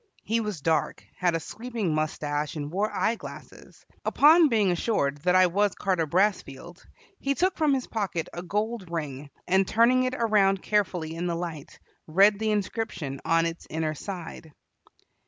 He 0.23 0.39
was 0.39 0.61
dark, 0.61 1.05
had 1.15 1.35
a 1.35 1.39
sweeping 1.39 1.93
mustache, 1.93 2.55
and 2.55 2.71
wore 2.71 2.89
eye 2.91 3.13
glasses. 3.13 3.85
Upon 4.03 4.49
being 4.49 4.71
assured 4.71 5.19
that 5.19 5.35
I 5.35 5.45
was 5.45 5.75
Carter 5.75 6.07
Brassfield, 6.07 6.83
he 7.19 7.35
took 7.35 7.55
from 7.55 7.71
his 7.75 7.85
pocket 7.85 8.27
a 8.33 8.41
gold 8.41 8.89
ring, 8.89 9.29
and, 9.47 9.67
turning 9.67 10.01
it 10.01 10.15
around 10.15 10.63
carefully 10.63 11.13
in 11.13 11.27
the 11.27 11.35
light, 11.35 11.79
read 12.07 12.39
the 12.39 12.49
inscription 12.49 13.21
on 13.25 13.45
its 13.45 13.67
inner 13.69 13.93
side. 13.93 14.51